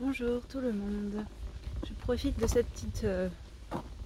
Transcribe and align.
Bonjour 0.00 0.46
tout 0.46 0.60
le 0.60 0.72
monde. 0.72 1.24
Je 1.84 1.92
profite 1.92 2.38
de 2.38 2.46
cette 2.46 2.68
petite 2.68 3.02
euh, 3.02 3.28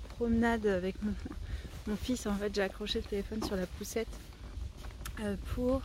promenade 0.08 0.64
avec 0.64 0.94
mon, 1.02 1.96
fils. 1.96 2.26
En 2.26 2.34
fait, 2.34 2.54
j'ai 2.54 2.62
accroché 2.62 3.00
le 3.00 3.04
téléphone 3.04 3.42
sur 3.42 3.56
la 3.56 3.66
poussette 3.66 4.08
euh, 5.20 5.36
pour 5.54 5.82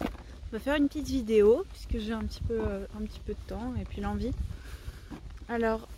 faire 0.59 0.75
une 0.77 0.87
petite 0.87 1.07
vidéo 1.07 1.65
puisque 1.73 1.97
j'ai 1.97 2.13
un 2.13 2.23
petit 2.23 2.41
peu 2.41 2.57
euh, 2.57 2.85
de 3.27 3.33
temps 3.47 3.73
et 3.81 3.83
puis 3.83 3.99
l'envie. 3.99 4.31
Alors, 5.49 5.89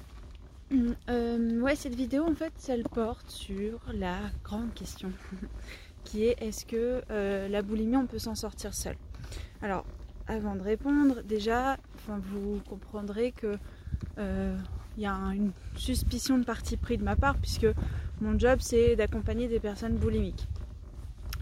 ouais, 0.72 1.76
cette 1.76 1.94
vidéo 1.94 2.24
en 2.24 2.34
fait, 2.34 2.54
elle 2.68 2.86
porte 2.86 3.30
sur 3.30 3.80
la 3.94 4.18
grande 4.44 4.74
question 4.74 5.12
qui 6.04 6.24
est 6.24 6.36
est-ce 6.42 6.66
que 6.66 7.04
la 7.48 7.62
boulimie 7.62 7.98
on 7.98 8.08
peut 8.08 8.18
s'en 8.18 8.34
sortir 8.34 8.74
seul? 8.74 8.96
Alors, 9.62 9.86
avant 10.28 10.56
de 10.56 10.62
répondre, 10.62 11.22
déjà, 11.22 11.78
vous 12.08 12.60
comprendrez 12.68 13.34
que 13.34 13.60
il 14.18 14.24
euh, 14.26 14.58
y 14.98 15.06
a 15.06 15.16
une 15.34 15.52
suspicion 15.76 16.38
de 16.38 16.44
parti 16.44 16.78
pris 16.78 16.98
de 16.98 17.04
ma 17.04 17.16
part 17.16 17.38
puisque 17.38 17.68
mon 18.22 18.38
job 18.38 18.60
c'est 18.62 18.96
d'accompagner 18.96 19.48
des 19.48 19.60
personnes 19.60 19.96
boulimiques. 19.96 20.48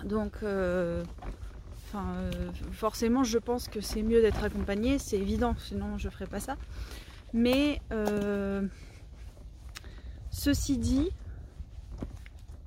Donc 0.03 0.33
euh, 0.43 1.03
euh, 1.95 2.31
forcément 2.71 3.23
je 3.23 3.37
pense 3.39 3.67
que 3.67 3.81
c'est 3.81 4.03
mieux 4.03 4.21
d'être 4.21 4.43
accompagné, 4.43 4.99
c'est 4.99 5.17
évident, 5.17 5.55
sinon 5.57 5.97
je 5.97 6.07
ne 6.07 6.11
ferais 6.11 6.27
pas 6.27 6.39
ça. 6.39 6.55
Mais 7.33 7.81
ceci 10.29 10.77
dit, 10.77 11.09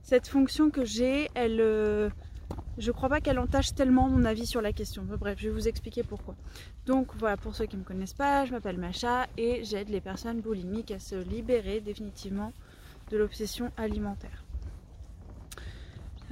cette 0.03 0.27
fonction 0.27 0.71
que 0.71 0.85
j'ai, 0.85 1.31
elle, 1.35 2.11
je 2.79 2.91
crois 2.93 3.09
pas 3.09 3.21
qu'elle 3.21 3.39
entache 3.39 3.75
tellement 3.75 4.09
mon 4.09 4.25
avis 4.25 4.47
sur 4.47 4.63
la 4.63 4.73
question. 4.73 5.05
Bref, 5.05 5.39
je 5.39 5.49
vais 5.49 5.55
vous 5.55 5.69
expliquer 5.69 6.03
pourquoi. 6.03 6.35
Donc 6.87 7.09
voilà, 7.19 7.37
pour 7.37 7.55
ceux 7.55 7.67
qui 7.67 7.77
ne 7.77 7.81
me 7.83 7.87
connaissent 7.87 8.15
pas, 8.15 8.45
je 8.47 8.53
m'appelle 8.53 8.79
Macha 8.79 9.27
et 9.37 9.65
j'aide 9.65 9.89
les 9.89 10.01
personnes 10.01 10.41
boulimiques 10.41 10.91
à 10.91 10.99
se 10.99 11.17
libérer 11.17 11.81
définitivement 11.81 12.53
de 13.11 13.19
l'obsession 13.19 13.71
alimentaire. 13.77 14.45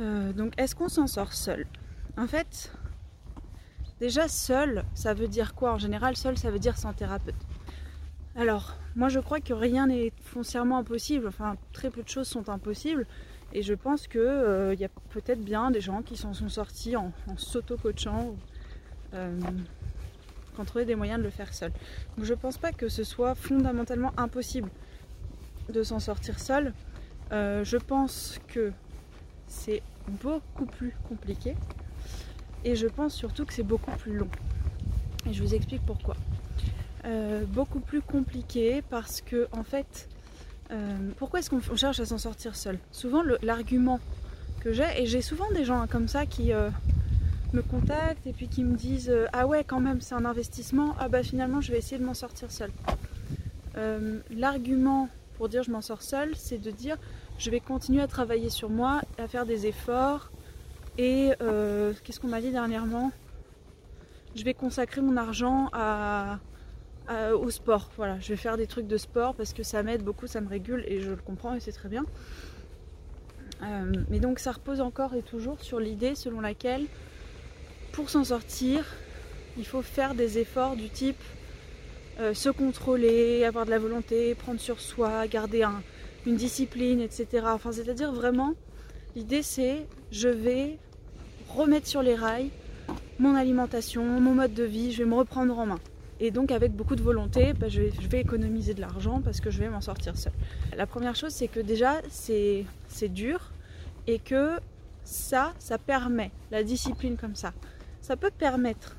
Euh, 0.00 0.33
donc 0.33 0.55
est-ce 0.58 0.75
qu'on 0.75 0.89
s'en 0.89 1.06
sort 1.06 1.33
seul? 1.33 1.67
En 2.17 2.27
fait, 2.27 2.73
déjà 4.00 4.28
seul, 4.28 4.84
ça 4.95 5.14
veut 5.14 5.28
dire 5.28 5.55
quoi? 5.55 5.73
En 5.73 5.78
général, 5.78 6.17
seul, 6.17 6.39
ça 6.39 6.50
veut 6.50 6.61
dire 6.61 6.78
sans 6.78 6.92
thérapeute. 6.92 7.34
Alors, 8.36 8.77
moi 8.95 9.08
je 9.08 9.19
crois 9.19 9.41
que 9.41 9.52
rien 9.52 9.89
n'est 9.89 10.12
foncièrement 10.23 10.78
impossible, 10.78 11.27
enfin 11.27 11.56
très 11.73 11.91
peu 11.91 12.02
de 12.02 12.08
choses 12.08 12.28
sont 12.28 12.48
impossibles. 12.48 13.06
Et 13.52 13.62
je 13.62 13.74
pense 13.74 14.06
qu'il 14.06 14.20
euh, 14.20 14.74
y 14.74 14.84
a 14.84 14.88
peut-être 15.10 15.42
bien 15.42 15.70
des 15.70 15.80
gens 15.80 16.02
qui 16.02 16.16
s'en 16.16 16.34
sont 16.34 16.48
sortis 16.48 16.96
en, 16.96 17.12
s'auto-coachant, 17.36 18.34
euh, 19.14 19.40
qui 20.55 20.60
ont 20.60 20.64
trouvé 20.64 20.84
des 20.84 20.94
moyens 20.94 21.18
de 21.18 21.24
le 21.24 21.30
faire 21.30 21.55
seul. 21.55 21.72
Donc 22.16 22.27
je 22.27 22.34
pense 22.34 22.58
pas 22.58 22.72
que 22.72 22.88
ce 22.88 23.05
soit 23.05 23.34
fondamentalement 23.34 24.12
impossible 24.18 24.68
de 25.72 25.82
s'en 25.82 25.98
sortir 25.98 26.38
seul. 26.38 26.74
Euh, 27.32 27.64
je 27.64 27.78
pense 27.78 28.38
que 28.48 28.72
c'est 29.46 29.83
beaucoup 30.22 30.66
plus 30.66 30.94
compliqué. 31.08 31.55
Et 32.64 32.77
je 32.77 32.86
pense 32.86 33.14
surtout 33.14 33.46
que 33.46 33.55
c'est 33.55 33.62
beaucoup 33.62 33.92
plus 33.92 34.14
long. 34.14 34.28
Et 35.27 35.33
je 35.33 35.42
vous 35.42 35.55
explique 35.55 35.84
pourquoi. 35.86 36.16
beaucoup 37.48 37.80
plus 37.80 38.02
compliqué 38.02 38.83
parce 38.90 39.22
que 39.22 39.48
en 39.52 39.62
fait 39.62 40.08
euh, 40.70 41.11
pourquoi 41.16 41.41
est-ce 41.41 41.50
qu'on 41.50 41.77
cherche 41.77 42.00
à 42.00 42.06
s'en 42.06 42.19
sortir 42.19 42.55
seul? 42.55 42.78
Souvent 42.92 43.22
l'argument 43.42 44.00
que 44.61 44.72
j'ai, 44.72 44.84
et 44.97 45.06
j'ai 45.06 45.22
souvent 45.22 45.50
des 45.52 45.64
gens 45.64 45.86
comme 45.86 46.08
ça 46.08 46.27
qui 46.27 46.52
euh, 46.52 46.69
me 47.52 47.62
contactent 47.62 48.27
et 48.27 48.33
puis 48.33 48.48
qui 48.48 48.64
me 48.64 48.77
disent 48.77 49.08
euh, 49.08 49.27
Ah 49.33 49.46
ouais 49.46 49.64
quand 49.64 49.80
même 49.80 50.00
c'est 50.00 50.14
un 50.14 50.24
investissement, 50.24 50.94
ah 50.98 51.08
bah 51.08 51.22
finalement 51.22 51.61
je 51.61 51.72
vais 51.72 51.78
essayer 51.78 51.98
de 51.98 52.05
m'en 52.05 52.14
sortir 52.14 52.50
seul. 52.50 52.70
L'argument 54.30 55.08
pour 55.36 55.48
dire 55.48 55.62
je 55.62 55.70
m'en 55.70 55.80
sors 55.80 56.02
seul, 56.02 56.34
c'est 56.34 56.58
de 56.58 56.70
dire 56.72 56.96
je 57.39 57.48
vais 57.48 57.61
continuer 57.61 58.02
à 58.02 58.08
travailler 58.08 58.50
sur 58.50 58.70
moi, 58.70 59.02
à 59.19 59.28
faire 59.28 59.46
des 59.46 59.66
efforts 59.66 60.33
et 60.98 61.30
qu'est-ce 62.02 62.18
qu'on 62.18 62.29
m'a 62.29 62.40
dit 62.40 62.50
dernièrement? 62.50 63.12
Je 64.35 64.42
vais 64.42 64.52
consacrer 64.52 65.00
mon 65.00 65.17
argent 65.17 65.68
à, 65.73 66.40
euh, 67.11 67.36
au 67.36 67.51
sport. 67.51 67.91
Voilà, 67.96 68.19
je 68.20 68.29
vais 68.29 68.36
faire 68.36 68.57
des 68.57 68.67
trucs 68.67 68.86
de 68.86 68.96
sport 68.96 69.35
parce 69.35 69.52
que 69.52 69.63
ça 69.63 69.83
m'aide 69.83 70.02
beaucoup, 70.02 70.27
ça 70.27 70.41
me 70.41 70.48
régule 70.48 70.85
et 70.86 71.01
je 71.01 71.11
le 71.11 71.17
comprends 71.17 71.55
et 71.55 71.61
c'est 71.61 71.73
très 71.73 71.89
bien. 71.89 72.05
Euh, 73.63 73.92
mais 74.08 74.20
donc 74.20 74.39
ça 74.39 74.52
repose 74.52 74.80
encore 74.80 75.14
et 75.14 75.23
toujours 75.23 75.61
sur 75.63 75.80
l'idée 75.80 76.14
selon 76.14 76.41
laquelle 76.41 76.86
pour 77.92 78.08
s'en 78.11 78.24
sortir, 78.24 78.85
il 79.57 79.67
faut 79.67 79.83
faire 79.83 80.14
des 80.14 80.39
efforts 80.39 80.77
du 80.77 80.89
type 80.89 81.20
euh, 82.20 82.35
se 82.35 82.48
contrôler, 82.48 83.45
avoir 83.45 83.64
de 83.64 83.70
la 83.70 83.79
volonté, 83.79 84.35
prendre 84.35 84.61
sur 84.61 84.80
soi, 84.80 85.27
garder 85.27 85.67
une 86.27 86.36
discipline, 86.36 87.01
etc. 87.01 87.47
Enfin, 87.47 87.73
c'est-à-dire 87.73 88.13
vraiment, 88.13 88.55
l'idée 89.17 89.42
c'est 89.42 89.86
je 90.11 90.29
vais 90.29 90.79
remettre 91.48 91.86
sur 91.86 92.02
les 92.02 92.14
rails 92.14 92.51
mon 93.18 93.35
alimentation, 93.35 94.05
mon 94.05 94.35
mode 94.35 94.55
de 94.55 94.63
vie, 94.63 94.92
je 94.92 95.02
vais 95.02 95.08
me 95.08 95.17
reprendre 95.17 95.58
en 95.58 95.67
main. 95.67 95.80
Et 96.20 96.30
donc 96.30 96.51
avec 96.51 96.73
beaucoup 96.73 96.96
de 96.96 97.02
volonté, 97.02 97.52
bah, 97.52 97.68
je, 97.68 97.83
vais, 97.83 98.20
économiser 98.20 98.74
de 98.74 98.80
l'argent 98.80 99.20
parce 99.20 99.40
que 99.40 99.51
je 99.51 99.58
vais 99.61 99.68
m'en 99.68 99.80
sortir 99.80 100.17
seule. 100.17 100.33
La 100.77 100.86
première 100.86 101.14
chose, 101.14 101.33
c'est 101.33 101.48
que 101.48 101.61
déjà, 101.61 102.01
c'est 102.08 102.64
dur 103.08 103.52
et 104.06 104.18
que 104.18 104.58
ça, 105.05 105.52
ça 105.58 105.79
permet, 105.79 106.30
la 106.51 106.62
discipline 106.64 107.17
comme 107.17 107.36
ça, 107.36 107.52
ça 108.01 108.17
peut 108.17 108.33
permettre 108.36 108.96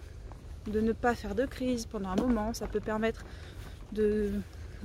de 0.67 0.81
ne 0.81 0.93
pas 0.93 1.15
faire 1.15 1.35
de 1.35 1.45
crise 1.45 1.85
pendant 1.85 2.09
un 2.09 2.15
moment, 2.15 2.53
ça 2.53 2.67
peut 2.67 2.79
permettre 2.79 3.25
de 3.91 4.31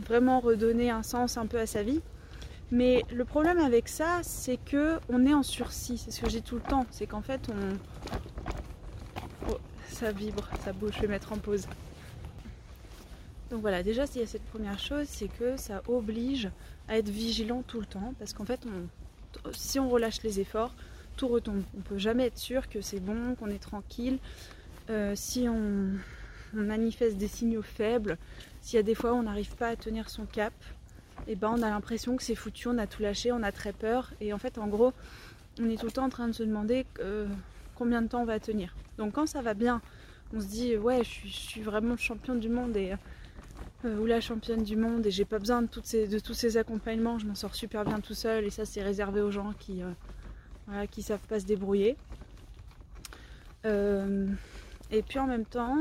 vraiment 0.07 0.41
redonner 0.41 0.91
un 0.91 1.03
sens 1.03 1.37
un 1.37 1.47
peu 1.47 1.59
à 1.59 1.67
sa 1.67 1.83
vie. 1.83 2.01
Mais 2.71 3.05
le 3.13 3.25
problème 3.25 3.59
avec 3.59 3.89
ça, 3.89 4.21
c'est 4.23 4.57
que 4.57 4.99
on 5.09 5.27
est 5.27 5.35
en 5.35 5.43
sursis. 5.43 5.99
C'est 5.99 6.11
ce 6.11 6.21
que 6.21 6.31
j'ai 6.31 6.41
tout 6.41 6.57
le 6.57 6.63
temps. 6.63 6.87
C'est 6.91 7.07
qu'en 7.07 7.21
fait, 7.21 7.49
on. 7.51 7.77
Oh, 9.51 9.59
ça 9.91 10.11
vibre, 10.13 10.49
ça 10.65 10.73
bouge. 10.73 10.95
Je 10.97 11.03
vais 11.03 11.09
mettre 11.09 11.33
en 11.33 11.37
pause. 11.37 11.67
Donc 13.51 13.61
voilà, 13.61 13.83
déjà 13.83 14.07
s'il 14.07 14.21
y 14.21 14.25
a 14.25 14.27
cette 14.27 14.45
première 14.45 14.79
chose, 14.79 15.07
c'est 15.09 15.29
que 15.29 15.57
ça 15.57 15.83
oblige 15.87 16.51
à 16.89 16.99
être 16.99 17.09
vigilant 17.09 17.63
tout 17.67 17.81
le 17.81 17.87
temps, 17.87 18.15
parce 18.19 18.33
qu'en 18.33 18.45
fait, 18.45 18.61
si 19.53 19.79
on 19.79 19.89
relâche 19.89 20.23
les 20.23 20.41
efforts, 20.41 20.75
tout 21.17 21.29
retombe. 21.29 21.63
On 21.75 21.79
ne 21.79 21.83
peut 21.83 21.99
jamais 21.99 22.27
être 22.27 22.39
sûr 22.39 22.69
que 22.69 22.81
c'est 22.81 23.01
bon, 23.01 23.35
qu'on 23.37 23.49
est 23.49 23.63
tranquille. 23.63 24.19
Euh, 24.91 25.13
si 25.17 25.49
on, 25.49 25.91
manifeste 26.53 27.17
des 27.17 27.27
signaux 27.27 27.63
faibles, 27.63 28.17
s'il 28.61 28.77
y 28.77 28.81
a 28.81 28.85
des 28.85 28.95
fois 28.95 29.13
où 29.13 29.17
on 29.17 29.25
n'arrive 29.25 29.57
pas 29.57 29.69
à 29.69 29.77
tenir 29.77 30.09
son 30.09 30.25
cap, 30.25 30.53
et 31.27 31.33
eh 31.33 31.35
ben 31.35 31.51
on 31.51 31.63
a 31.63 31.71
l'impression 31.71 32.17
que 32.17 32.23
c'est 32.23 32.37
foutu, 32.37 32.69
on 32.69 32.79
a 32.79 32.87
tout 32.87 33.03
lâché, 33.03 33.33
on 33.33 33.43
a 33.43 33.51
très 33.51 33.73
peur. 33.73 34.13
Et 34.21 34.33
en 34.33 34.39
fait, 34.39 34.59
en 34.59 34.69
gros, 34.69 34.93
on 35.61 35.69
est 35.69 35.77
tout 35.77 35.87
le 35.87 35.93
temps 35.93 36.05
en 36.05 36.11
train 36.11 36.29
de 36.29 36.33
se 36.33 36.45
demander 36.45 36.87
euh, 37.01 37.27
combien 37.75 38.03
de 38.03 38.09
temps 38.09 38.23
on 38.23 38.25
va 38.25 38.39
tenir. 38.39 38.77
Donc 38.99 39.15
quand 39.15 39.27
ça 39.27 39.43
va 39.43 39.55
bien, 39.55 39.81
on 40.33 40.41
se 40.41 40.47
dit 40.47 40.77
ouais, 40.77 41.03
je 41.03 41.29
suis, 41.29 41.63
vraiment 41.63 41.97
champion 41.97 42.35
du 42.35 42.49
monde 42.49 42.77
euh, 43.85 43.99
ou 43.99 44.07
la 44.07 44.21
championne 44.21 44.63
du 44.63 44.77
monde 44.77 45.05
et 45.05 45.11
j'ai 45.11 45.27
pas 45.27 45.39
besoin 45.39 45.61
de, 45.61 45.69
tous 45.69 46.35
ces 46.35 46.57
accompagnements, 46.57 47.19
je 47.19 47.27
m'en 47.27 47.35
sors 47.35 47.55
super 47.55 47.85
bien 47.85 48.01
tout 48.01 48.15
seul 48.15 48.45
et 48.45 48.51
ça 48.51 48.65
c'est 48.65 48.83
réservé 48.83 49.21
aux 49.21 49.31
gens 49.31 49.53
qui, 49.59 49.83
euh, 49.83 50.87
savent 51.01 51.27
pas 51.29 51.41
se 51.41 51.45
débrouiller. 51.45 51.97
Euh, 53.67 54.27
et 54.91 55.03
puis 55.03 55.19
en 55.19 55.27
même 55.27 55.45
temps, 55.45 55.77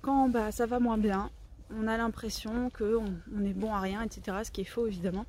quand 0.00 0.28
bah, 0.28 0.50
ça 0.50 0.66
va 0.66 0.80
moins 0.80 0.98
bien, 0.98 1.30
on 1.76 1.86
a 1.86 1.96
l'impression 1.96 2.70
qu'on 2.70 3.04
on 3.36 3.44
est 3.44 3.54
bon 3.54 3.72
à 3.74 3.80
rien, 3.80 4.02
etc. 4.02 4.38
Ce 4.44 4.50
qui 4.50 4.62
est 4.62 4.64
faux 4.64 4.86
évidemment. 4.86 5.26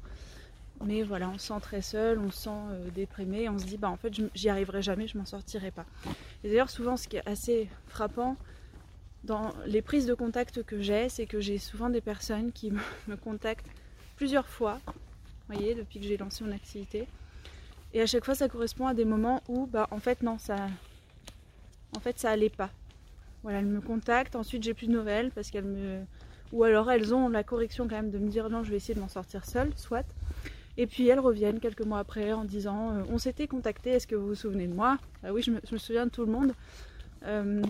Mais 0.83 1.03
voilà, 1.03 1.29
on 1.29 1.37
se 1.37 1.47
sent 1.47 1.59
très 1.61 1.81
seul, 1.81 2.19
on 2.19 2.31
se 2.31 2.43
sent 2.43 2.91
déprimé, 2.95 3.47
on 3.47 3.59
se 3.59 3.65
dit 3.65 3.77
bah 3.77 3.89
en 3.89 3.97
fait 3.97 4.13
j'y 4.33 4.49
arriverai 4.49 4.81
jamais, 4.81 5.07
je 5.07 5.17
m'en 5.17 5.25
sortirai 5.25 5.71
pas. 5.71 5.85
Et 6.43 6.49
d'ailleurs 6.49 6.69
souvent 6.69 6.97
ce 6.97 7.07
qui 7.07 7.17
est 7.17 7.27
assez 7.27 7.69
frappant, 7.87 8.37
dans 9.23 9.51
les 9.65 9.81
prises 9.81 10.05
de 10.05 10.13
contact 10.13 10.63
que 10.63 10.81
j'ai, 10.81 11.09
c'est 11.09 11.25
que 11.25 11.39
j'ai 11.39 11.57
souvent 11.57 11.89
des 11.89 12.01
personnes 12.01 12.51
qui 12.51 12.71
me 13.07 13.15
contactent 13.23 13.67
plusieurs 14.15 14.47
fois, 14.47 14.79
voyez, 15.49 15.75
depuis 15.75 15.99
que 15.99 16.05
j'ai 16.05 16.17
lancé 16.17 16.43
mon 16.43 16.51
activité. 16.51 17.07
Et 17.93 18.01
à 18.01 18.05
chaque 18.05 18.25
fois, 18.25 18.35
ça 18.35 18.49
correspond 18.49 18.87
à 18.87 18.93
des 18.93 19.05
moments 19.05 19.41
où, 19.47 19.67
bah, 19.67 19.87
en 19.91 19.99
fait, 19.99 20.23
non, 20.23 20.37
ça, 20.39 20.55
en 21.95 21.99
fait, 21.99 22.19
ça 22.19 22.31
allait 22.31 22.49
pas. 22.49 22.69
Voilà, 23.43 23.59
elles 23.59 23.65
me 23.65 23.81
contactent, 23.81 24.37
ensuite 24.37 24.63
j'ai 24.63 24.73
plus 24.73 24.87
de 24.87 24.93
nouvelles 24.93 25.29
parce 25.31 25.51
qu'elles 25.51 25.65
me, 25.65 25.99
ou 26.53 26.63
alors 26.63 26.89
elles 26.89 27.13
ont 27.13 27.27
la 27.27 27.43
correction 27.43 27.89
quand 27.89 27.95
même 27.95 28.09
de 28.09 28.17
me 28.17 28.29
dire 28.29 28.49
non, 28.49 28.63
je 28.63 28.71
vais 28.71 28.77
essayer 28.77 28.95
de 28.95 29.01
m'en 29.01 29.09
sortir 29.09 29.45
seule, 29.45 29.71
soit. 29.75 30.05
Et 30.77 30.87
puis 30.87 31.07
elles 31.09 31.19
reviennent 31.19 31.59
quelques 31.59 31.85
mois 31.85 31.99
après 31.99 32.31
en 32.31 32.45
disant 32.45 32.91
euh, 32.91 33.03
on 33.09 33.17
s'était 33.17 33.47
contacté, 33.47 33.91
est-ce 33.91 34.07
que 34.07 34.15
vous 34.15 34.27
vous 34.27 34.35
souvenez 34.35 34.67
de 34.67 34.73
moi? 34.73 34.97
Ah 35.23 35.33
Oui, 35.33 35.41
je 35.41 35.51
me, 35.51 35.77
souviens 35.77 36.05
de 36.05 36.11
tout 36.11 36.25
le 36.25 36.31
monde. 36.31 36.53
Euh, 37.25 37.61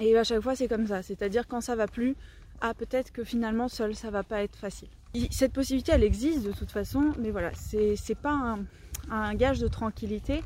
et 0.00 0.16
à 0.16 0.24
chaque 0.24 0.40
fois, 0.40 0.54
c'est 0.54 0.68
comme 0.68 0.86
ça. 0.86 1.02
C'est-à-dire 1.02 1.46
quand 1.46 1.60
ça 1.60 1.76
va 1.76 1.86
plus, 1.86 2.16
ah 2.60 2.74
peut-être 2.74 3.12
que 3.12 3.24
finalement 3.24 3.68
seul, 3.68 3.94
ça 3.94 4.10
va 4.10 4.22
pas 4.22 4.42
être 4.42 4.56
facile. 4.56 4.88
Cette 5.30 5.52
possibilité, 5.52 5.92
elle 5.92 6.04
existe 6.04 6.44
de 6.44 6.52
toute 6.52 6.70
façon, 6.70 7.12
mais 7.18 7.30
voilà, 7.30 7.50
c'est 7.54 8.18
pas 8.20 8.56
un, 9.10 9.34
gage 9.34 9.58
de 9.58 9.68
tranquillité. 9.68 10.42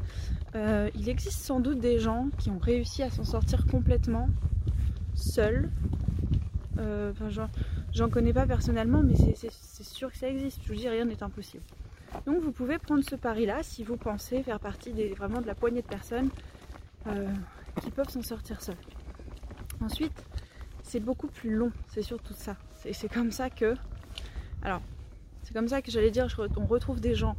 Euh, 0.54 0.88
il 0.94 1.08
existe 1.08 1.40
sans 1.40 1.60
doute 1.60 1.80
des 1.80 1.98
gens 1.98 2.28
qui 2.38 2.50
ont 2.50 2.58
réussi 2.58 3.02
à 3.02 3.10
s'en 3.10 3.24
sortir 3.24 3.66
complètement 3.66 4.28
seuls 5.14 5.70
Euh, 6.78 7.12
j'en 7.92 8.08
connais 8.08 8.32
pas 8.32 8.46
personnellement, 8.46 9.02
mais 9.02 9.14
c'est 9.34 9.84
sûr 9.84 10.10
que 10.10 10.18
ça 10.18 10.28
existe. 10.28 10.60
Je 10.64 10.68
vous 10.68 10.78
dis, 10.78 10.88
rien 10.88 11.04
n'est 11.04 11.22
impossible. 11.22 11.62
Donc 12.26 12.42
vous 12.42 12.52
pouvez 12.52 12.78
prendre 12.78 13.02
ce 13.02 13.16
pari-là 13.16 13.62
si 13.62 13.84
vous 13.84 13.96
pensez 13.96 14.42
faire 14.42 14.60
partie 14.60 14.92
des, 14.92 15.10
vraiment 15.10 15.40
de 15.40 15.46
la 15.46 15.54
poignée 15.54 15.82
de 15.82 15.86
personnes 15.86 16.28
euh, 17.06 17.28
qui 17.82 17.90
peuvent 17.90 18.08
s'en 18.08 18.22
sortir 18.22 18.60
seules. 18.60 18.76
Ensuite, 19.82 20.24
c'est 20.82 21.00
beaucoup 21.00 21.26
plus 21.26 21.54
long, 21.54 21.72
c'est 21.88 22.02
surtout 22.02 22.34
ça. 22.34 22.56
C'est 22.74 23.12
comme 23.12 23.30
ça 23.30 23.50
que... 23.50 23.74
Alors, 24.62 24.80
c'est 25.42 25.52
comme 25.52 25.68
ça 25.68 25.82
que 25.82 25.90
j'allais 25.90 26.10
dire, 26.10 26.28
on 26.56 26.66
retrouve 26.66 27.00
des 27.00 27.14
gens 27.14 27.36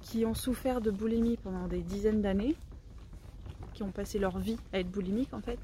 qui 0.00 0.24
ont 0.24 0.34
souffert 0.34 0.80
de 0.80 0.90
boulimie 0.90 1.36
pendant 1.36 1.68
des 1.68 1.82
dizaines 1.82 2.22
d'années, 2.22 2.56
qui 3.74 3.82
ont 3.82 3.90
passé 3.90 4.18
leur 4.18 4.38
vie 4.38 4.56
à 4.72 4.80
être 4.80 4.90
boulimiques 4.90 5.34
en 5.34 5.40
fait, 5.40 5.58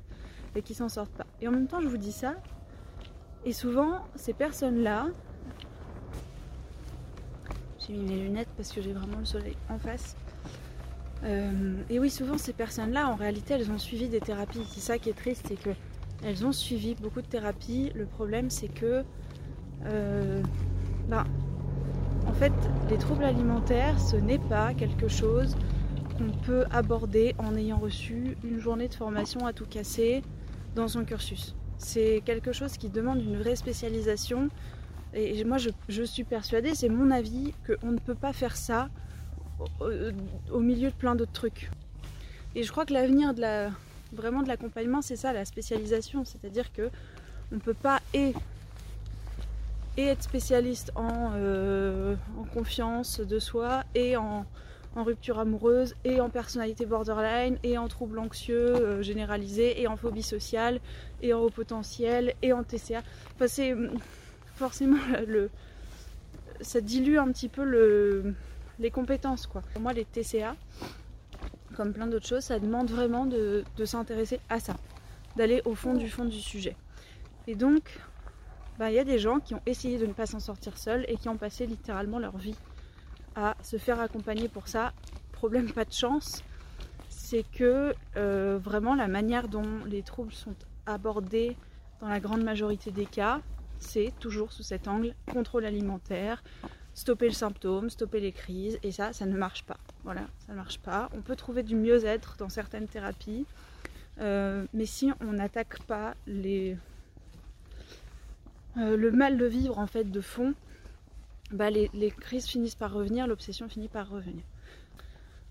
et 0.55 0.63
qui 0.63 0.75
s'en 0.75 0.89
sortent 0.89 1.13
pas. 1.13 1.27
Et 1.41 1.49
en 1.49 1.53
même 1.53 1.67
temps, 1.67 1.81
je 1.81 1.89
vous 1.89 1.97
dis 1.97 2.13
ça, 2.13 2.35
et 3.45 3.53
souvent, 3.53 4.05
ces 4.17 4.33
personnes-là, 4.33 5.07
j'ai 7.79 7.93
mis 7.95 8.05
mes 8.05 8.21
lunettes 8.21 8.49
parce 8.57 8.73
que 8.73 8.83
j'ai 8.83 8.93
vraiment 8.93 9.19
le 9.19 9.25
soleil 9.25 9.57
en 9.69 9.79
face. 9.79 10.17
Euh, 11.25 11.83
et 11.89 11.99
oui, 11.99 12.11
souvent 12.11 12.39
ces 12.39 12.53
personnes-là, 12.53 13.09
en 13.09 13.15
réalité, 13.15 13.55
elles 13.55 13.71
ont 13.71 13.79
suivi 13.79 14.09
des 14.09 14.21
thérapies. 14.21 14.65
C'est 14.69 14.81
ça 14.81 14.99
qui 14.99 15.11
est 15.11 15.17
triste, 15.17 15.47
c'est 15.49 15.61
que 15.61 15.71
elles 16.25 16.45
ont 16.45 16.53
suivi 16.53 16.95
beaucoup 16.95 17.21
de 17.21 17.27
thérapies. 17.27 17.93
Le 17.95 18.07
problème, 18.07 18.51
c'est 18.51 18.69
que, 18.69 19.05
euh, 19.85 20.43
ben, 21.09 21.25
en 22.27 22.33
fait, 22.33 22.53
les 22.91 22.99
troubles 22.99 23.25
alimentaires, 23.25 24.01
ce 24.01 24.17
n'est 24.17 24.39
pas 24.39 24.75
quelque 24.75 25.09
chose 25.09 25.57
qu'on 26.19 26.31
peut 26.45 26.65
aborder 26.71 27.35
en 27.39 27.57
ayant 27.57 27.79
reçu 27.79 28.37
une 28.43 28.59
journée 28.59 28.89
de 28.89 28.95
formation 28.95 29.47
à 29.47 29.53
tout 29.53 29.67
casser 29.67 30.23
dans 30.75 30.89
son 30.89 31.05
cursus. 31.05 31.55
C'est 31.79 32.23
quelque 32.25 32.53
chose 32.53 32.77
qui 32.77 32.89
demande 32.89 33.21
une 33.21 33.37
vraie 33.37 33.57
spécialisation. 33.57 34.49
Et 35.15 35.45
moi, 35.45 35.59
je, 35.89 36.03
suis 36.03 36.25
persuadée, 36.25 36.75
c'est 36.75 36.89
mon 36.89 37.11
avis, 37.11 37.55
qu'on 37.67 37.93
ne 37.93 37.99
peut 37.99 38.15
pas 38.15 38.33
faire 38.33 38.57
ça 38.57 38.89
au, 40.51 40.61
milieu 40.61 40.91
de 40.91 40.95
plein 40.95 41.15
d'autres 41.15 41.33
trucs. 41.33 41.71
Et 42.55 42.63
je 42.63 42.71
crois 42.71 42.87
que 42.87 42.93
l'avenir 42.93 43.35
de 43.35 43.41
la, 43.41 43.71
vraiment 44.13 44.43
de 44.43 44.49
l'accompagnement, 44.49 45.03
c'est 45.03 45.17
ça, 45.17 45.33
la 45.33 45.45
spécialisation. 45.45 46.25
C'est-à-dire 46.25 46.73
que 46.73 46.91
on 47.53 47.57
ne 47.57 47.61
peut 47.61 47.75
pas 47.75 48.01
et, 48.13 48.35
et 49.97 50.07
être 50.07 50.23
spécialiste 50.23 50.93
en, 50.95 51.33
euh, 51.35 52.17
confiance 52.53 53.21
de 53.21 53.39
soi 53.39 53.85
et 53.95 54.17
en, 54.17 54.47
rupture 54.97 55.39
amoureuse 55.39 55.95
et 56.07 56.23
en 56.23 56.31
personnalité 56.31 56.87
borderline 56.87 57.59
et 57.63 57.77
en 57.77 57.87
troubles 57.87 58.19
anxieux 58.19 58.75
euh, 58.75 59.03
généralisés 59.03 59.79
et 59.83 59.87
en 59.89 59.99
phobie 59.99 60.23
sociale 60.23 60.81
et 61.21 61.35
en 61.35 61.41
haut 61.41 61.51
potentiel 61.51 62.33
et 62.41 62.55
en 62.55 62.65
TCA. 62.65 63.03
Enfin, 63.35 63.47
c'est 63.47 63.75
forcément 64.55 64.97
le, 65.27 65.51
ça 66.63 66.81
dilue 66.81 67.19
un 67.19 67.31
petit 67.31 67.51
peu 67.51 67.63
le, 67.63 68.35
les 68.79 68.91
compétences 68.91 69.47
quoi. 69.47 69.63
Pour 69.73 69.83
moi, 69.83 69.93
les 69.93 70.07
TCA, 70.07 70.57
comme 71.77 71.93
plein 71.93 72.07
d'autres 72.07 72.27
choses, 72.27 72.45
ça 72.45 72.59
demande 72.59 72.91
vraiment 72.91 73.27
de, 73.27 73.65
s'intéresser 73.85 74.41
à 74.49 74.59
ça, 74.59 74.77
d'aller 75.37 75.63
au 75.65 75.75
fond 75.75 75.95
du 75.95 76.09
fond 76.09 76.25
du 76.25 76.41
sujet. 76.41 76.77
Et 77.47 77.55
donc, 77.55 78.01
bah, 78.79 78.91
il 78.91 78.95
y 78.95 78.99
a 78.99 79.05
des 79.05 79.19
gens 79.19 79.41
qui 79.41 79.55
ont 79.55 79.63
essayé 79.67 79.99
de 79.99 80.07
ne 80.07 80.13
pas 80.13 80.27
s'en 80.27 80.41
sortir 80.41 80.79
seuls 80.79 81.05
et 81.09 81.17
qui 81.17 81.29
ont 81.29 81.37
passé 81.37 81.67
littéralement 81.67 82.19
leur 82.19 82.37
vie 82.37 82.57
à 83.35 83.57
se 83.63 83.77
faire 83.77 84.01
accompagner 84.01 84.49
pour 84.49 84.69
ça. 84.69 84.93
Problème 85.33 85.71
pas 85.71 85.85
de 85.85 85.93
chance, 85.93 86.43
c'est 87.11 87.45
que 87.53 87.95
euh, 88.17 88.59
vraiment 88.63 88.95
la 88.95 89.09
manière 89.09 89.49
dont 89.49 89.85
les 89.87 90.03
troubles 90.03 90.33
sont 90.33 90.55
abordés 90.87 91.57
dans 92.01 92.09
la 92.09 92.21
grande 92.21 92.43
majorité 92.43 92.91
des 92.91 93.07
cas, 93.07 93.41
c'est 93.79 94.13
toujours 94.19 94.53
sous 94.53 94.63
cet 94.63 94.89
angle 94.89 95.15
contrôle 95.31 95.67
alimentaire, 95.67 96.43
stopper 96.97 97.27
le 97.27 97.35
symptôme, 97.35 97.91
stopper 97.91 98.21
les 98.21 98.33
crises, 98.33 98.79
et 98.83 98.91
ça, 98.91 99.13
ça 99.13 99.27
ne 99.27 99.37
marche 99.37 99.65
pas. 99.65 99.77
Voilà, 100.03 100.23
ça 100.47 100.53
ne 100.53 100.57
marche 100.57 100.79
pas. 100.79 101.11
On 101.15 101.21
peut 101.21 101.37
trouver 101.37 101.63
du 101.63 101.77
mieux-être 101.77 102.37
dans 102.39 102.49
certaines 102.49 102.89
thérapies, 102.89 103.45
euh, 104.19 104.65
mais 104.73 104.87
si 104.87 105.13
on 105.21 105.35
n'attaque 105.35 105.83
pas 105.83 106.15
euh, 106.27 106.75
le 108.77 109.11
mal 109.13 109.37
de 109.37 109.45
vivre 109.45 109.79
en 109.79 109.87
fait 109.87 110.11
de 110.11 110.21
fond, 110.23 110.55
bah, 111.53 111.69
les, 111.69 111.91
crises 112.19 112.47
finissent 112.47 112.75
par 112.75 112.95
revenir, 112.95 113.27
l'obsession 113.27 113.69
finit 113.69 113.89
par 113.89 114.09
revenir. 114.09 114.43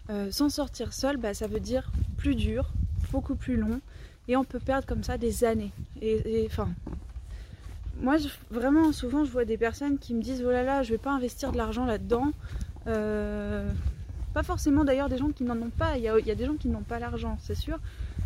Euh, 0.10 0.32
s'en 0.32 0.50
sortir 0.50 0.94
seul, 0.94 1.18
bah, 1.18 1.36
ça 1.36 1.46
veut 1.46 1.60
dire 1.60 1.92
plus 2.18 2.34
dur, 2.34 2.72
beaucoup 3.12 3.36
plus 3.36 3.56
long, 3.56 3.82
et 4.28 4.36
on 4.36 4.44
peut 4.44 4.60
perdre 4.60 4.88
comme 4.88 5.04
ça 5.04 5.20
des 5.20 5.44
années. 5.44 5.72
Et 6.02 6.44
enfin, 6.48 6.70
moi 8.02 8.18
vraiment 8.52 8.92
souvent 8.92 9.26
je 9.26 9.32
vois 9.32 9.46
des 9.46 9.58
personnes 9.58 9.98
qui 9.98 10.14
me 10.14 10.22
disent 10.22 10.44
oh 10.46 10.52
là 10.52 10.64
là, 10.64 10.84
je 10.84 10.92
vais 10.92 10.98
pas 10.98 11.12
investir 11.12 11.52
de 11.52 11.58
l'argent 11.58 11.86
là-dedans. 11.86 12.32
Euh, 12.88 13.72
pas 14.34 14.44
forcément 14.44 14.84
d'ailleurs 14.84 15.10
des 15.10 15.18
gens 15.18 15.30
qui 15.30 15.44
n'en 15.44 15.60
ont 15.62 15.70
pas. 15.70 15.98
Il 15.98 16.04
y, 16.04 16.10
a, 16.10 16.36
des 16.36 16.46
gens 16.46 16.56
qui 16.56 16.68
n'ont 16.68 16.84
pas 16.84 17.00
l'argent, 17.00 17.38
c'est 17.42 17.56
sûr, 17.56 17.80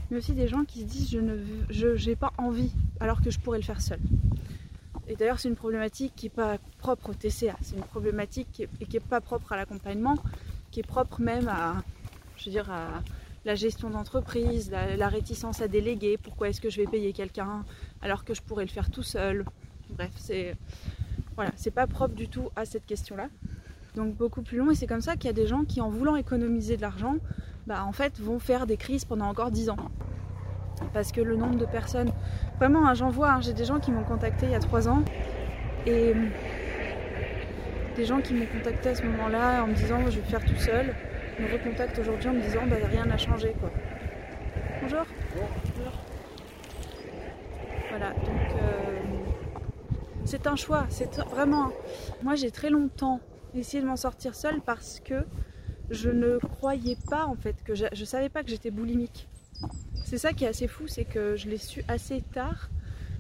mais 0.10 0.18
aussi 0.18 0.34
des 0.34 0.48
gens 0.48 0.66
qui 0.66 0.80
se 0.80 0.86
disent 0.86 1.10
je 1.70 1.96
je, 1.96 2.14
pas 2.14 2.34
envie, 2.38 2.72
alors 3.00 3.22
que 3.22 3.30
je 3.30 3.40
pourrais 3.40 3.60
le 3.60 3.64
faire 3.64 3.80
seul. 3.80 4.00
Et 5.08 5.16
d'ailleurs, 5.16 5.40
c'est 5.40 5.50
une 5.50 5.56
problématique 5.56 6.14
qui 6.16 6.26
n'est 6.26 6.32
pas 6.32 6.58
propre 6.80 7.12
au 7.12 7.14
TCA, 7.14 7.56
c'est 7.62 7.76
une 7.76 7.84
problématique 7.84 8.48
qui 8.52 8.94
n'est 8.94 9.00
pas 9.00 9.22
propre 9.22 9.54
à 9.54 9.58
l'accompagnement, 9.58 10.18
qui 10.72 10.80
est 10.80 10.88
propre 10.88 11.22
même 11.22 11.48
à, 11.48 11.84
je 12.38 12.46
veux 12.46 12.52
dire, 12.52 12.72
à 12.72 13.04
la 13.46 13.56
gestion 13.56 13.90
d'entreprise, 13.90 14.72
la, 14.72 15.08
réticence 15.08 15.62
à 15.62 15.68
déléguer, 15.68 16.18
pourquoi 16.18 16.50
est-ce 16.50 16.62
que 16.62 16.70
je 16.70 16.78
vais 16.82 16.88
payer 16.88 17.14
quelqu'un 17.14 17.64
alors 18.02 18.24
que 18.24 18.34
je 18.34 18.42
pourrais 18.42 18.66
le 18.66 18.70
faire 18.70 18.90
tout 18.90 19.04
seul? 19.04 19.46
Bref, 19.90 20.12
c'est 20.16 20.56
voilà, 21.36 21.52
c'est 21.56 21.72
pas 21.72 21.88
propre 21.88 22.16
du 22.16 22.28
tout 22.28 22.50
à 22.56 22.66
cette 22.66 22.86
question-là. 22.86 23.30
Donc 23.96 24.16
beaucoup 24.16 24.42
plus 24.42 24.58
long 24.58 24.72
et 24.72 24.76
c'est 24.76 24.88
comme 24.88 25.02
ça 25.02 25.16
qu'il 25.16 25.26
y 25.26 25.30
a 25.30 25.34
des 25.34 25.48
gens 25.48 25.64
qui 25.64 25.82
en 25.82 25.90
voulant 25.90 26.16
économiser 26.16 26.78
de 26.78 26.82
l'argent, 26.82 27.16
bah 27.66 27.84
en 27.86 27.92
fait 27.92 28.20
vont 28.20 28.40
faire 28.40 28.68
des 28.68 28.78
crises 28.78 29.06
pendant 29.06 29.26
encore 29.26 29.52
10 29.52 29.70
ans 29.70 29.78
parce 30.94 31.12
que 31.12 31.22
le 31.22 31.36
nombre 31.36 31.58
de 31.58 31.66
personnes, 31.66 32.12
vraiment 32.58 32.88
hein, 32.88 32.94
j'en 32.94 33.10
vois, 33.10 33.32
hein, 33.32 33.42
j'ai 33.42 33.54
des 33.54 33.66
gens 33.66 33.80
qui 33.80 33.92
m'ont 33.92 34.04
contacté 34.04 34.46
il 34.46 34.52
y 34.52 34.56
a 34.56 34.60
trois 34.60 34.88
ans 34.88 35.04
et 35.86 36.14
des 37.96 38.06
gens 38.06 38.22
qui 38.22 38.34
m'ont 38.34 38.46
contacté 38.46 38.90
à 38.90 38.96
ce 38.96 39.04
moment-là 39.04 39.64
en 39.64 39.68
me 39.68 39.74
disant 39.74 40.00
je 40.06 40.16
vais 40.16 40.22
le 40.22 40.28
faire 40.28 40.46
tout 40.46 40.58
seul, 40.58 40.94
me 41.40 41.52
recontactent 41.52 42.00
aujourd'hui 42.00 42.30
en 42.30 42.34
me 42.34 42.42
disant 42.42 42.62
bah 42.68 42.78
rien 42.90 43.06
n'a 43.06 43.18
changé 43.18 43.56
quoi. 43.60 43.72
Bonjour. 44.82 45.06
Bonjour. 45.36 45.92
Voilà, 47.90 48.10
donc 48.12 48.62
euh, 48.62 49.09
c'est 50.26 50.48
un 50.48 50.56
choix, 50.56 50.86
c'est 50.90 51.16
vraiment. 51.32 51.72
Moi 52.24 52.36
j'ai 52.36 52.52
très 52.52 52.70
longtemps 52.70 53.20
essayé 53.56 53.82
de 53.82 53.88
m'en 53.88 53.96
sortir 53.96 54.36
seule 54.36 54.62
parce 54.62 55.00
que 55.00 55.26
je 55.90 56.10
ne 56.10 56.38
croyais 56.38 56.98
pas 57.10 57.26
en 57.26 57.36
fait 57.36 57.56
que 57.64 57.74
je, 57.76 58.06
savais 58.06 58.30
pas 58.30 58.44
que 58.44 58.50
j'étais 58.50 58.72
boulimique. 58.72 59.28
C'est 60.06 60.18
ça 60.18 60.34
qui 60.34 60.46
est 60.46 60.48
assez 60.48 60.68
fou, 60.68 60.88
c'est 60.88 61.06
que 61.06 61.36
je 61.36 61.50
l'ai 61.50 61.58
su 61.58 61.84
assez 61.88 62.22
tard. 62.22 62.70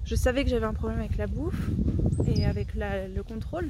Je 0.05 0.15
savais 0.15 0.43
que 0.43 0.49
j'avais 0.49 0.65
un 0.65 0.73
problème 0.73 0.99
avec 0.99 1.17
la 1.17 1.27
bouffe 1.27 1.69
et 2.27 2.45
avec 2.45 2.69
le 2.75 3.21
contrôle, 3.21 3.69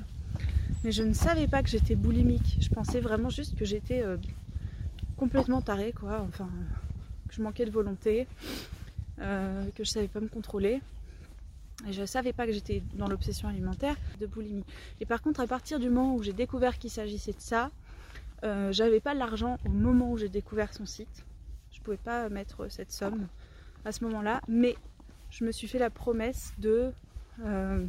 mais 0.83 0.91
je 0.91 1.03
ne 1.03 1.13
savais 1.13 1.47
pas 1.47 1.63
que 1.63 1.69
j'étais 1.69 1.95
boulimique. 1.95 2.57
Je 2.61 2.69
pensais 2.69 2.99
vraiment 2.99 3.29
juste 3.29 3.57
que 3.57 3.65
j'étais 3.65 4.03
euh, 4.03 4.17
complètement 5.17 5.61
tarée, 5.61 5.91
quoi. 5.91 6.25
Enfin, 6.27 6.49
que 7.27 7.35
je 7.35 7.41
manquais 7.41 7.65
de 7.65 7.71
volonté, 7.71 8.27
euh, 9.19 9.65
que 9.75 9.83
je 9.83 9.89
savais 9.89 10.07
pas 10.07 10.19
me 10.21 10.27
contrôler. 10.27 10.81
Je 11.89 12.01
ne 12.01 12.05
savais 12.05 12.33
pas 12.33 12.45
que 12.45 12.51
j'étais 12.51 12.83
dans 12.95 13.07
l'obsession 13.07 13.47
alimentaire 13.47 13.95
de 14.19 14.25
boulimie. 14.25 14.65
Et 14.99 15.05
par 15.05 15.21
contre, 15.21 15.39
à 15.39 15.47
partir 15.47 15.79
du 15.79 15.89
moment 15.89 16.15
où 16.15 16.23
j'ai 16.23 16.33
découvert 16.33 16.77
qu'il 16.77 16.89
s'agissait 16.89 17.31
de 17.31 17.39
ça, 17.39 17.71
euh, 18.43 18.71
j'avais 18.71 18.99
pas 18.99 19.13
l'argent 19.13 19.57
au 19.65 19.69
moment 19.69 20.11
où 20.11 20.17
j'ai 20.17 20.29
découvert 20.29 20.73
son 20.73 20.85
site 20.85 21.23
je 21.79 21.83
pouvais 21.83 21.97
pas 21.97 22.29
mettre 22.29 22.69
cette 22.69 22.91
somme 22.91 23.27
à 23.85 23.91
ce 23.91 24.03
moment-là, 24.03 24.41
mais 24.47 24.75
je 25.29 25.45
me 25.45 25.51
suis 25.51 25.67
fait 25.67 25.79
la 25.79 25.89
promesse 25.89 26.53
de, 26.57 26.91
euh, 27.45 27.85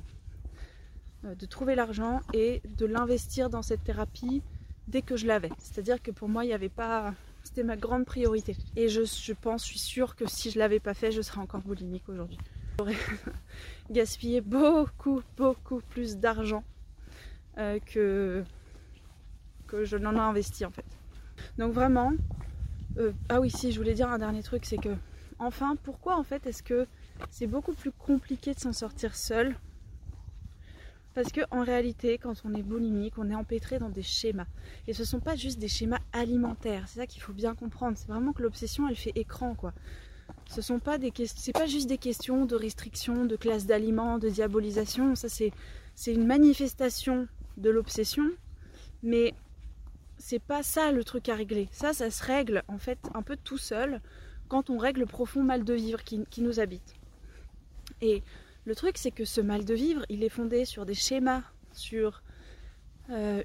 de 1.25 1.47
trouver 1.47 1.75
l'argent 1.75 2.20
et 2.32 2.62
de 2.78 2.87
l'investir 2.87 3.50
dans 3.50 3.62
cette 3.62 3.82
thérapie 3.82 4.42
dès 4.88 5.02
que 5.02 5.16
je 5.16 5.26
l'avais. 5.26 5.50
C'est-à-dire 5.59 6.00
que 6.00 6.11
pour 6.11 6.28
moi, 6.28 6.44
il 6.44 6.49
n'y 6.49 6.54
avait 6.54 6.68
pas. 6.68 7.14
C'était 7.42 7.64
ma 7.64 7.76
grande 7.76 8.04
priorité. 8.04 8.54
Et 8.76 8.88
je, 8.88 9.32
pense, 9.32 9.64
je 9.64 9.70
suis 9.70 9.78
sûre 9.78 10.14
que 10.14 10.28
si 10.28 10.50
je 10.50 10.59
l'avais 10.59 10.78
pas 10.78 10.94
fait, 10.94 11.11
je 11.11 11.23
serais 11.23 11.40
encore 11.40 11.62
boulimique 11.62 12.09
aujourd'hui. 12.09 12.38
J'aurais 12.80 12.96
gaspillé 13.90 14.40
beaucoup, 14.40 15.20
beaucoup 15.37 15.82
plus 15.90 16.16
d'argent 16.16 16.64
euh, 17.58 17.78
que, 17.78 18.42
que 19.66 19.84
je 19.84 19.99
n'en 19.99 20.14
ai 20.14 20.18
investi 20.18 20.64
en 20.64 20.70
fait. 20.70 20.87
Donc 21.58 21.75
vraiment, 21.75 22.14
euh, 22.96 23.12
ah 23.28 23.38
oui, 23.38 23.50
si, 23.50 23.70
je 23.70 23.76
voulais 23.76 23.92
dire 23.92 24.08
un 24.08 24.16
dernier 24.16 24.42
truc, 24.42 24.64
c'est 24.64 24.78
que, 24.78 24.96
enfin, 25.38 25.76
pourquoi 25.82 26.16
en 26.16 26.22
fait 26.22 26.46
est-ce 26.46 26.62
que 26.62 26.87
c'est 27.28 27.46
beaucoup 27.46 27.75
plus 27.75 27.92
compliqué 27.92 28.54
de 28.54 28.60
s'en 28.60 28.72
sortir 28.72 29.14
seul? 29.14 29.54
Parce 31.12 31.32
que 31.32 31.42
en 31.50 31.62
réalité, 31.62 32.16
quand 32.16 32.32
on 32.46 32.54
est 32.54 32.62
boulimique, 32.62 33.18
on 33.18 33.28
est 33.28 33.34
empêtré 33.34 33.78
dans 33.78 33.90
des 33.90 34.02
schémas. 34.02 34.46
Et 34.87 34.94
ce 34.94 35.02
ne 35.02 35.06
sont 35.06 35.20
pas 35.20 35.37
juste 35.37 35.58
des 35.58 35.68
schémas 35.68 36.00
alimentaires. 36.14 36.84
C'est 36.88 37.00
ça 37.00 37.06
qu'il 37.06 37.20
faut 37.20 37.34
bien 37.34 37.54
comprendre. 37.54 37.99
C'est 37.99 38.08
vraiment 38.08 38.32
que 38.32 38.40
l'obsession, 38.42 38.88
elle 38.88 38.96
fait 38.96 39.12
écran, 39.16 39.54
quoi. 39.54 39.75
Ce 40.49 40.62
sont 40.62 40.78
pas 40.78 40.99
des 40.99 41.12
c'est 41.26 41.52
pas 41.52 41.66
juste 41.66 41.88
des 41.88 41.99
questions 41.99 42.44
de 42.44 42.56
restriction, 42.56 43.25
de 43.25 43.37
classe 43.37 43.66
d'aliments, 43.66 44.18
de 44.18 44.28
diabolisation. 44.28 45.14
Ça 45.14 45.28
c'est 45.28 45.52
c'est 45.94 46.14
une 46.14 46.26
manifestation 46.26 47.28
de 47.56 47.70
l'obsession, 47.70 48.25
mais 49.02 49.34
c'est 50.20 50.38
pas 50.38 50.62
ça 50.62 50.92
le 50.92 51.02
truc 51.02 51.28
à 51.28 51.34
régler. 51.34 51.68
Ça, 51.72 51.92
ça 51.92 52.10
se 52.10 52.22
règle 52.22 52.62
en 52.68 52.78
fait 52.78 52.99
un 53.14 53.22
peu 53.22 53.37
tout 53.37 53.58
seul 53.58 54.00
quand 54.49 54.70
on 54.70 54.78
règle 54.78 55.00
le 55.00 55.06
profond 55.06 55.42
mal 55.42 55.64
de 55.64 55.75
vivre 55.75 56.02
qui, 56.04 56.42
nous 56.42 56.60
habite. 56.60 56.94
Et 58.00 58.22
le 58.64 58.75
truc, 58.75 58.99
c'est 58.99 59.10
que 59.10 59.25
ce 59.25 59.40
mal 59.40 59.64
de 59.64 59.75
vivre, 59.75 60.04
il 60.08 60.22
est 60.25 60.28
fondé 60.28 60.64
sur 60.64 60.84
des 60.84 60.94
schémas, 60.94 61.42
sur 61.72 62.22
euh, 63.10 63.42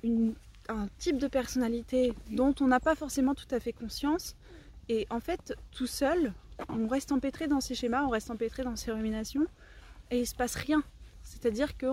un 0.68 0.88
type 0.98 1.18
de 1.18 1.28
personnalité 1.28 2.14
dont 2.32 2.54
on 2.60 2.68
n'a 2.68 2.80
pas 2.80 2.96
forcément 2.96 3.36
tout 3.36 3.48
à 3.52 3.60
fait 3.60 3.74
conscience. 3.74 4.36
Et 4.90 5.08
en 5.10 5.20
fait, 5.20 5.56
tout 5.72 5.88
seul, 5.88 6.34
on 6.70 6.88
reste 6.88 7.12
empêtré 7.12 7.48
dans 7.48 7.62
ces 7.62 7.76
schémas, 7.76 8.04
on 8.04 8.10
reste 8.10 8.30
empêtré 8.30 8.64
dans 8.64 8.76
ces 8.76 8.92
ruminations, 8.92 9.46
et 10.12 10.20
il 10.22 10.28
se 10.28 10.36
passe 10.36 10.56
rien. 10.56 10.84
C'est-à-dire 11.24 11.76
que 11.76 11.88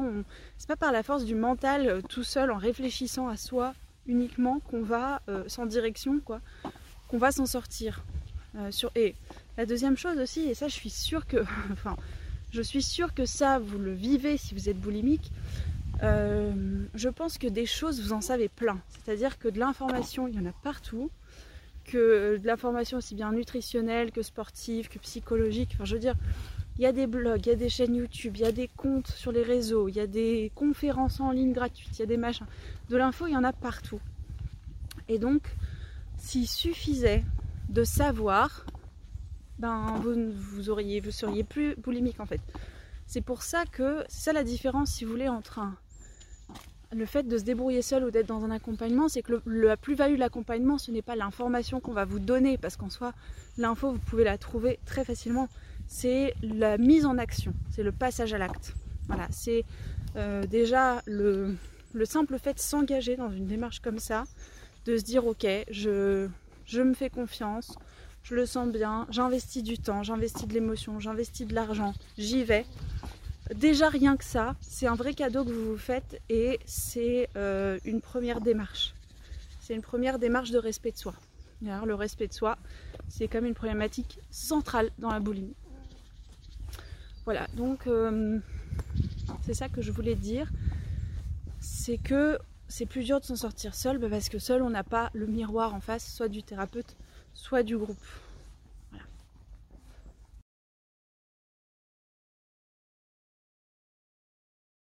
c'est 0.59 0.69
pas 0.69 0.77
par 0.77 0.93
la 0.93 1.03
force 1.03 1.25
du 1.25 1.35
mental, 1.35 1.89
euh, 1.89 2.01
tout 2.03 2.23
seul, 2.23 2.51
en 2.51 2.59
réfléchissant 2.59 3.29
à 3.29 3.37
soi 3.37 3.75
uniquement, 4.07 4.61
qu'on 4.61 4.83
va, 4.83 5.23
euh, 5.29 5.45
sans 5.47 5.65
direction, 5.65 6.21
quoi, 6.21 6.41
qu'on 7.09 7.19
va 7.19 7.33
s'en 7.33 7.47
sortir. 7.47 8.03
Euh. 8.57 8.71
Et 8.95 9.15
la 9.57 9.65
deuxième 9.65 9.97
chose 9.97 10.19
aussi, 10.19 10.43
et 10.43 10.55
ça 10.55 10.69
je 10.69 10.75
suis 10.75 10.91
sûre 10.91 11.27
que, 11.27 11.39
enfin, 11.73 11.97
je 12.51 12.61
suis 12.61 12.83
sûre 12.83 13.15
que 13.15 13.25
ça 13.25 13.59
vous 13.59 13.79
le 13.79 13.93
vivez 13.93 14.37
si 14.37 14.55
vous 14.55 14.69
êtes 14.69 14.79
boulimique. 14.79 15.33
je 16.03 17.09
pense 17.09 17.39
que 17.39 17.47
des 17.47 17.65
choses 17.65 18.03
vous 18.03 18.13
en 18.13 18.21
savez 18.21 18.49
plein. 18.49 18.79
C'est-à-dire 18.91 19.39
que 19.39 19.49
de 19.49 19.59
l'information, 19.59 20.29
il 20.29 20.35
y 20.35 20.39
en 20.39 20.47
a 20.47 20.53
partout 20.63 21.11
que 21.85 22.39
de 22.39 22.47
l'information 22.47 22.99
aussi 22.99 23.15
bien 23.15 23.33
nutritionnelle 23.33 24.13
que 24.13 24.23
sportive, 24.23 24.89
que 24.89 24.99
psychologique. 24.99 25.71
Enfin, 25.75 25.85
je 25.85 25.95
veux 25.95 26.01
dire, 26.01 26.15
il 26.79 26.83
y 26.83 26.87
a 26.87 26.93
des 26.93 27.07
blogs, 27.07 27.47
il 27.47 27.49
y 27.51 27.53
a 27.53 27.57
des 27.57 27.69
chaînes 27.69 27.95
YouTube, 27.95 28.37
il 28.37 28.43
y 28.43 28.47
a 28.47 28.53
des 28.53 28.69
comptes 28.69 29.09
sur 29.09 29.33
les 29.33 29.43
réseaux, 29.43 29.89
il 29.89 29.97
y 29.97 30.01
a 30.01 30.07
des 30.07 30.51
conférences 30.55 31.21
en 31.21 31.31
ligne 31.31 31.53
gratuites, 31.53 31.99
il 31.99 32.01
y 32.01 32.03
a 32.03 32.07
des 32.07 32.17
machins. 32.17 32.47
De 32.89 32.97
l'info, 32.97 33.27
il 33.27 33.33
y 33.33 33.37
en 33.37 33.45
a 33.45 33.53
partout. 33.53 34.01
Et 35.09 35.19
donc, 35.19 35.43
s'il 36.17 36.49
suffisait 36.49 37.25
de 37.69 37.85
savoir, 37.85 38.65
ben 39.59 40.01
vous, 40.03 40.33
vous 40.33 40.63
seriez 41.11 41.45
plus 41.45 41.77
boulimique 41.77 42.21
en 42.21 42.27
fait. 42.27 42.41
C'est 43.07 43.21
pour 43.21 43.43
ça 43.43 43.65
que 43.67 44.05
c'est 44.09 44.25
ça 44.25 44.33
la 44.33 44.45
différence, 44.45 44.93
si 44.93 45.05
vous 45.05 45.11
voulez, 45.11 45.29
entre 45.29 45.59
un, 45.59 45.77
le 46.95 47.07
fait 47.07 47.23
de 47.23 47.39
se 47.39 47.45
débrouiller 47.45 47.83
seul 47.83 48.05
ou 48.05 48.11
d'être 48.11 48.27
dans 48.27 48.45
un 48.45 48.51
accompagnement, 48.51 49.09
c'est 49.09 49.23
que 49.23 49.41
la 49.47 49.77
plus-value 49.77 50.15
de 50.15 50.19
l'accompagnement, 50.19 50.79
ce 50.79 50.91
n'est 50.91 51.03
pas 51.03 51.17
l'information 51.17 51.81
qu'on 51.81 51.93
va 51.93 52.05
vous 52.05 52.19
donner, 52.19 52.59
parce 52.59 52.77
qu'en 52.77 52.91
soi, 52.91 53.13
l'info, 53.57 53.93
vous 53.93 53.99
pouvez 53.99 54.25
la 54.25 54.39
trouver 54.39 54.79
très 54.85 55.05
facilement. 55.05 55.49
C'est 55.87 56.35
la 56.43 56.79
mise 56.79 57.07
en 57.07 57.19
action, 57.19 57.55
c'est 57.71 57.83
le 57.83 57.93
passage 57.93 58.33
à 58.35 58.39
l'acte. 58.39 58.75
Voilà, 59.09 59.27
c'est 59.31 59.65
euh, 60.17 60.47
déjà 60.47 61.03
le, 61.07 61.57
simple 62.05 62.39
fait 62.39 62.55
de 62.55 62.61
s'engager 62.61 63.17
dans 63.17 63.31
une 63.31 63.47
démarche 63.47 63.81
comme 63.81 63.99
ça, 63.99 64.25
de 64.85 64.97
se 64.97 65.03
dire 65.03 65.27
ok, 65.27 65.47
je, 65.71 66.29
je 66.67 66.83
me 66.83 66.95
fais 66.95 67.11
confiance, 67.11 67.77
je 68.23 68.35
le 68.35 68.47
sens 68.47 68.69
bien, 68.71 69.07
j'investis 69.11 69.63
du 69.63 69.79
temps, 69.79 70.03
j'investis 70.03 70.47
de 70.47 70.55
l'émotion, 70.55 71.01
j'investis 71.01 71.47
de 71.47 71.55
l'argent, 71.55 71.95
j'y 72.17 72.45
vais. 72.45 72.65
Déjà 73.55 73.89
rien 73.89 74.17
que 74.17 74.25
ça, 74.25 74.57
c'est 74.61 74.87
un 74.87 74.95
vrai 74.95 75.15
cadeau 75.15 75.45
que 75.45 75.51
vous 75.51 75.73
vous 75.73 75.79
faites 75.79 76.21
et 76.29 76.59
c'est 76.65 77.29
euh, 77.37 77.79
une 77.85 78.01
première 78.01 78.41
démarche. 78.41 78.95
C'est 79.61 79.75
une 79.75 79.83
première 79.83 80.19
démarche 80.19 80.51
de 80.51 80.59
respect 80.59 80.93
de 80.93 80.97
soi. 80.97 81.15
Alors, 81.67 81.87
le 81.87 81.95
respect 81.95 82.27
de 82.27 82.33
soi, 82.33 82.59
c'est 83.09 83.29
comme 83.29 83.45
une 83.45 83.55
problématique 83.55 84.19
centrale 84.31 84.91
dans 84.99 85.11
la 85.11 85.21
boulimie. 85.21 85.55
Voilà, 87.25 87.47
donc 87.55 87.87
euh, 87.87 88.39
c'est 89.43 89.55
ça 89.55 89.69
que 89.69 89.81
je 89.81 89.93
voulais 89.93 90.17
dire. 90.17 90.51
C'est 91.61 91.99
que 91.99 92.39
c'est 92.69 92.87
plus 92.87 93.05
dur 93.05 93.21
de 93.21 93.25
s'en 93.25 93.37
sortir 93.37 93.75
seul 93.75 93.99
bah, 93.99 94.09
parce 94.11 94.29
que 94.29 94.39
seul 94.39 94.63
on 94.63 94.71
n'a 94.71 94.83
pas 94.83 95.11
le 95.13 95.27
miroir 95.27 95.75
en 95.75 95.81
face, 95.81 96.13
soit 96.13 96.29
du 96.29 96.43
thérapeute, 96.43 96.97
soit 97.35 97.63
du 97.63 97.77
groupe. 97.77 97.99